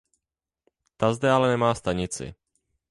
[0.97, 2.25] Ta zde ale nemá stanici.